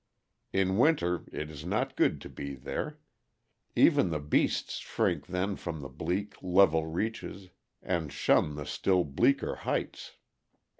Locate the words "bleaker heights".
9.03-10.13